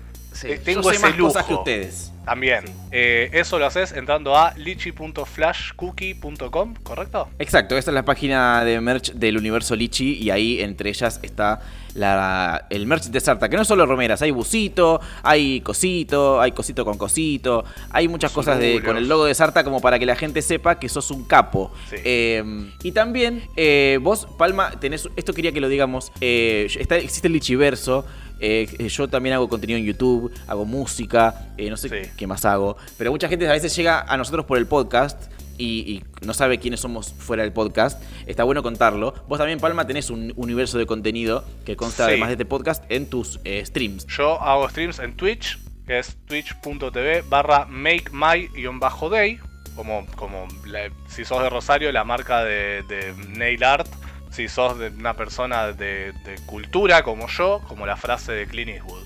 [0.42, 1.62] Eh, tengo Yo sé ese más cosas que lujo.
[1.62, 2.12] ustedes.
[2.24, 2.64] También.
[2.92, 7.28] Eh, eso lo haces entrando a lichi.flashcookie.com, ¿correcto?
[7.38, 11.60] Exacto, esta es la página de merch del universo Lichi y ahí entre ellas está
[11.94, 16.52] la, el merch de Sarta, que no es solo romeras, hay busito, hay cosito, hay
[16.52, 20.06] cosito con cosito, hay muchas cosas de, con el logo de Sarta como para que
[20.06, 21.72] la gente sepa que sos un capo.
[21.88, 21.96] Sí.
[22.04, 27.28] Eh, y también eh, vos, Palma, tenés, esto quería que lo digamos, eh, está, existe
[27.28, 28.04] el Lichiverso.
[28.42, 32.09] eh, yo también hago contenido en YouTube, hago música, eh, no sé Sí.
[32.16, 32.76] Qué más hago.
[32.98, 36.58] Pero mucha gente a veces llega a nosotros por el podcast y, y no sabe
[36.58, 38.02] quiénes somos fuera del podcast.
[38.26, 39.14] Está bueno contarlo.
[39.28, 42.10] Vos también, Palma, tenés un universo de contenido que consta, Sí.
[42.12, 44.06] además de este podcast, en tus eh, streams.
[44.06, 49.38] Yo hago streams en Twitch, que es twitch.tv barra makemy-day.
[49.76, 53.86] Como, como la- si sos de Rosario, la marca de, de nail art.
[54.30, 58.70] Si sos de una persona de, de cultura como yo, como la frase de Clint
[58.70, 59.04] Eastwood.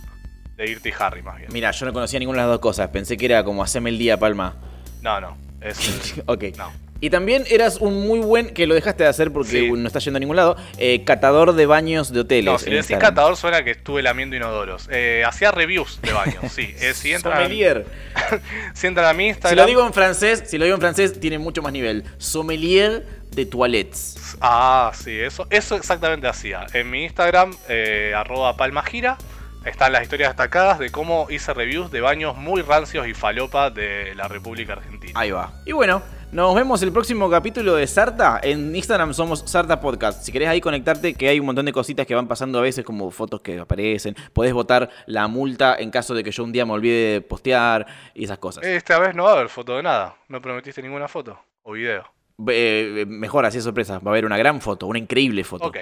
[0.57, 1.49] De Irty Harry, más bien.
[1.53, 2.89] Mira, yo no conocía ninguna de las dos cosas.
[2.89, 4.55] Pensé que era como haceme el día, Palma.
[5.03, 5.37] No, no.
[5.61, 6.45] Es, ok.
[6.57, 6.73] no.
[7.01, 9.71] Y también eras un muy buen, que lo dejaste de hacer porque Sí.
[9.71, 12.53] no está yendo a ningún lado, eh, catador de baños de hoteles.
[12.53, 14.89] No, si le decís catador suena que estuve lamiendo inodoros.
[14.91, 16.75] Eh, hacía reviews de baños, sí.
[16.81, 17.85] Eh, si, entran, Sommelier.
[18.75, 19.57] si entran a mi Si Instagram...
[19.59, 22.05] lo digo en francés, si lo digo en francés, tiene mucho más nivel.
[22.17, 24.37] Sommelier de toilettes.
[24.41, 26.65] Ah, sí, eso, eso exactamente hacía.
[26.73, 29.19] En mi Instagram, eh, arroba palmagira,
[29.65, 34.15] están las historias destacadas de cómo hice reviews de baños muy rancios y falopa de
[34.15, 35.13] la República Argentina.
[35.15, 35.53] Ahí va.
[35.65, 38.41] Y bueno, nos vemos el próximo capítulo de Sarta.
[38.43, 40.23] En Instagram somos Sarta Podcast.
[40.23, 42.85] Si querés ahí conectarte, que hay un montón de cositas que van pasando a veces,
[42.85, 44.15] como fotos que aparecen.
[44.33, 47.87] Podés votar la multa en caso de que yo un día me olvide de postear
[48.15, 48.65] y esas cosas.
[48.65, 50.17] Esta vez no va a haber foto de nada.
[50.29, 52.05] No prometiste ninguna foto o video.
[52.49, 53.99] Eh, mejor, así es sorpresa.
[54.01, 55.69] Va a haber una gran foto, una increíble foto.
[55.69, 55.79] Ok.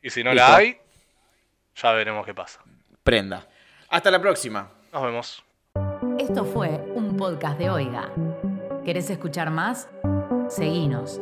[0.00, 0.48] Y si no Listo.
[0.48, 0.76] la hay,
[1.74, 2.60] ya veremos qué pasa.
[3.02, 3.48] Prenda.
[3.88, 4.70] Hasta la próxima.
[4.92, 5.44] Nos vemos.
[6.18, 8.10] Esto fue un podcast de Oiga.
[8.84, 9.88] ¿Querés escuchar más?
[10.48, 11.20] Seguinos.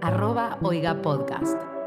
[0.00, 1.77] Arroba Oiga Podcast.